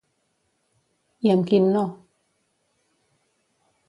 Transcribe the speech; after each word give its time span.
I 1.27 1.33
amb 1.33 1.45
quin 1.51 1.67
no? 1.75 1.83